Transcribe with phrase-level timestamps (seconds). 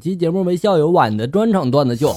[0.00, 2.16] 期节目为校友晚的专场段子秀。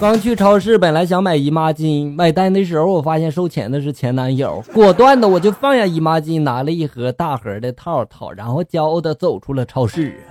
[0.00, 10.24] 刚去超市，本来想买姨妈巾，买单的时候我发现收钱的是前男友，果断的我就放下姨妈巾，拿了一盒大盒的套套，然后骄傲的走出了超市。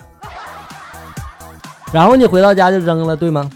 [1.93, 3.49] 然后你回到家就扔了，对吗？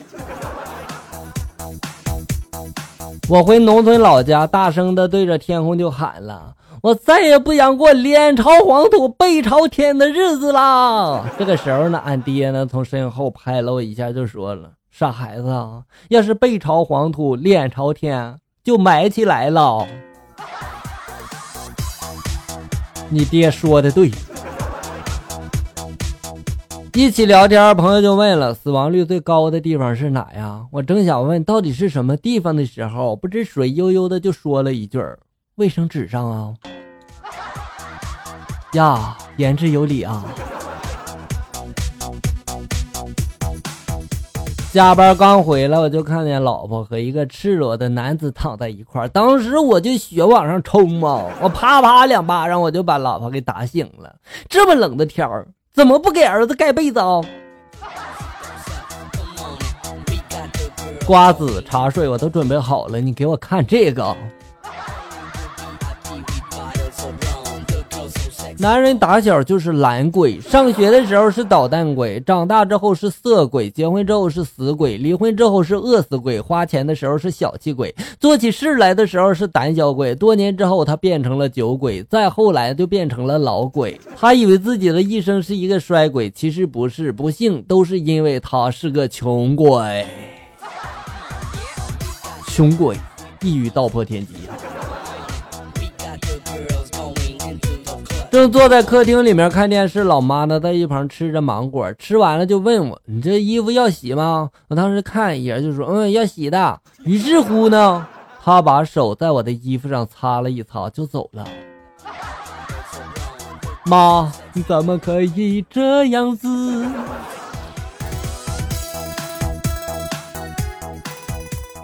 [3.29, 6.53] 我回农村老家，大声的对着天空就喊了
[6.83, 14.71] ：“我再也不想过脸朝黄土背朝天的日子啦！”这个时候呢，俺爹呢从身后拍了我一下，就说了。
[14.91, 19.87] 傻孩子啊，要是背朝黄土脸朝天，就埋起来了。
[23.09, 24.11] 你爹说的对。
[26.93, 30.65] 一起聊天，朋友就问了：死亡率最高的地方是哪呀？
[30.69, 34.99] 我正想问到底是什么地方的时候，不知水悠悠的就说了一句：
[35.55, 36.53] 卫生纸上啊。
[38.73, 40.23] 呀，言之有理啊。
[44.71, 54.15] 加班刚回来，我就看见老婆和一个赤裸的男子躺在一块儿，当时我就血往上冲嘛，我啪啪两巴掌，我就把老婆给打醒了。
[54.49, 57.21] 这么冷的天儿，怎么不给儿子盖被子啊？
[61.05, 64.17] 瓜子、茶水我都准备好了，你给我看这个。
[68.59, 80.15] 男人打小就是懒鬼，上学的时候是捣蛋鬼，长大之后是色鬼，结婚之后是死鬼，离婚之后是饿死鬼，花钱的时候是小气鬼，做起事来的时候是胆小鬼。
[80.15, 83.99] 多年之后他变成了酒鬼，再后来就变成了老鬼。
[84.15, 90.05] 他以为自己的一生是一个衰鬼，其实不是，不幸都是因为他是个穷鬼。
[92.47, 92.95] 穷鬼，
[93.41, 94.52] 一语道破天机啊！
[98.33, 108.07] 正坐在客厅里面看电视，老妈呢在一旁吃着芒果，吃完了就问我：“你这衣服要洗吗？”我当时看一眼就说：“嗯，要洗的。”于是乎呢，
[108.43, 111.45] 她把手在我的衣服上擦了一擦就走了。
[113.85, 116.47] 妈，你怎么可以这样子？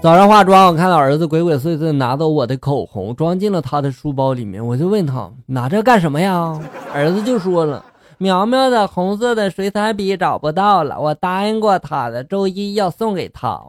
[0.01, 4.65] 早上化妆，我看到儿子鬼鬼祟祟拿走我的口红，装进了他的书包里面。
[4.65, 6.57] 我就问他拿这干什么呀？
[6.93, 7.83] 儿子就说了
[8.17, 13.61] ：“苗苗的红色的水彩笔找不到了，我答应过他的，周一要送给他。”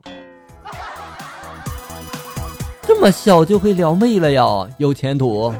[2.87, 4.45] 这么小就会撩妹了呀，
[4.79, 5.53] 有前途。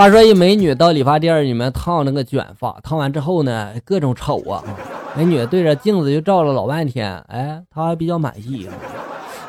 [0.00, 4.64] 话说一美女到理发店里面烫那个卷发，烫完之后呢，各种丑啊！
[5.14, 8.66] 美女对着镜子就照了老半天，哎，她还比较满意。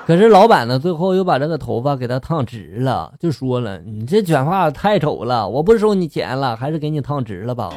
[0.06, 7.72] 可是老板呢，最后又把这个头发给她烫直了，就说了：“你这卷发太丑了，我不收你钱了，还是给你烫直了吧。”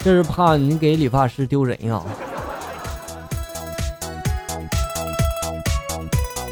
[0.00, 2.02] 这是怕你给理发师丢人呀。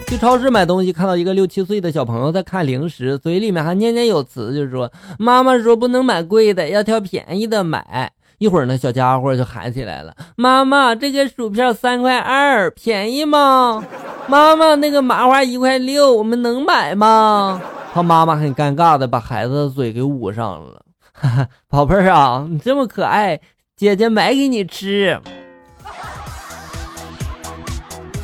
[0.06, 13.84] 去超市买东西，看到一个六七岁的小朋友在看零食，嘴里面还念念有词，就说：“妈妈说不能买贵的，要挑便宜的买。”一会儿呢，小家伙就喊起来了：“妈妈，这个薯片三块二，便宜吗
[14.28, 17.60] ？”“妈妈，那个麻花一块六，我们能买吗？”
[17.92, 20.82] 他妈妈很尴尬的把孩子的嘴给捂上了。
[21.12, 23.40] 哈哈，宝贝儿啊，你这么可爱，
[23.74, 25.18] 姐姐买给你吃。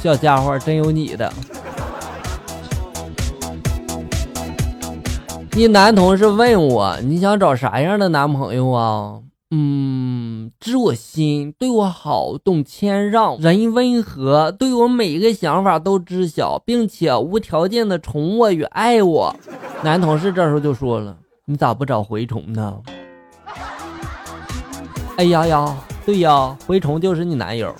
[0.00, 1.32] 小家伙真有你的。
[5.54, 9.20] 一男同事问我：“你想找啥样的男朋友啊？”
[9.54, 19.36] 嗯，知我心，对我好，懂谦让，人温和，对我每一个想法都知晓，并且无条件的宠我与爱我。
[19.82, 21.14] 男同事这时候就说了
[21.44, 22.78] ：“你咋不找蛔虫呢？”
[25.18, 25.76] 哎呀呀，
[26.06, 27.74] 对呀，蛔虫就是你男友。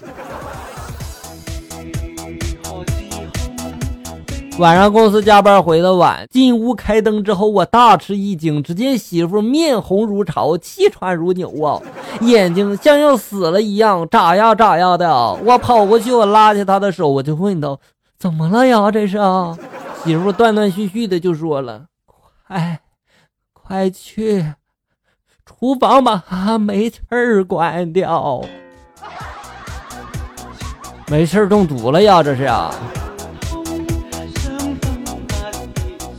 [4.58, 11.80] 晚上公司加班回的晚，进屋开灯之后，我大吃一惊，只见媳妇面红如潮，气喘如牛啊，
[12.20, 15.10] 眼睛像要死了一样，眨呀眨呀的。
[15.44, 17.80] 我跑过去，我拉起她的手，我就问道
[18.20, 18.90] ：“怎么了呀？
[18.90, 19.18] 这是？”
[20.04, 21.86] 媳妇断断续续的就说了
[22.46, 22.80] ：“快，
[23.54, 24.44] 快去
[25.46, 28.44] 厨房把煤气儿关掉，
[31.08, 32.22] 煤气中毒了呀！
[32.22, 32.70] 这是啊。”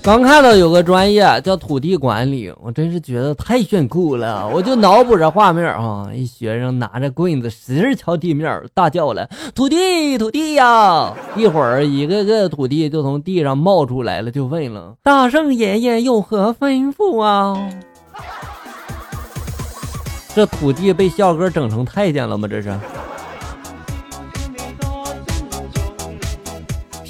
[0.04, 4.46] 刚看到有个专业叫土地管理，我真是觉得太炫酷了。
[4.50, 17.72] 我就脑补着画面啊，一学生拿着棍子使劲敲地面，大叫了：“土地，土地呀！” 一会儿，一个个土地就从地上冒出来了，就问了：“大圣爷爷有何吩咐啊？”
[20.36, 22.46] 这土地被笑哥整成太监了吗？
[22.46, 22.78] 这是。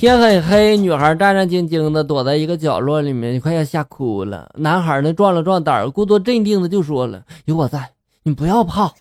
[0.03, 4.51] 天很黑，女孩战战兢兢的躲在一个角落里面，快要吓哭了。
[4.55, 7.89] 男孩呢，壮了壮胆，故作镇定的就说了：“有我在，
[8.23, 8.91] 你不要怕。”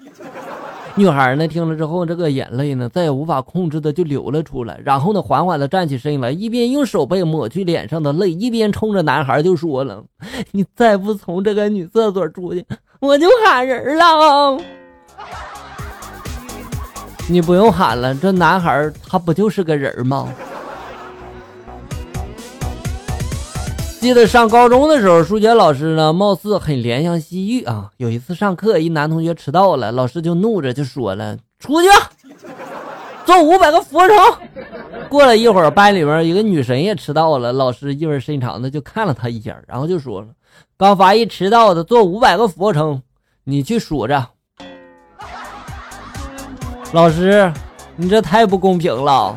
[0.95, 4.81] 女孩呢，听了之后，这个眼泪呢，再也无法控制的就流了出来。
[4.85, 10.05] 然后呢，缓缓的站起身来，一边用手背抹去脸上的泪，一边冲着男孩就说了
[10.53, 12.65] ：“你再不从这个女厕所出去，
[13.01, 14.57] 我就喊人了。”
[17.27, 20.29] 你不用喊了，这男孩他不就是个人吗？
[24.03, 27.89] 记得上高中的时候，数学老师呢，貌似很怜香惜玉啊。
[27.99, 31.89] 有一次上课，一男同学迟到了，老师就怒着就说了：“出去，
[33.25, 34.19] 做五百个俯卧撑。”
[35.09, 40.27] 过了一会儿，班里面一个女神也迟到了，老师意味深长的就看了她一眼，然后就说了
[40.77, 43.01] ：“刚罚一迟到的做五百个俯卧撑，
[43.45, 44.27] 你去数着。”
[46.91, 47.53] 老师，
[47.95, 49.37] 你这太不公平了。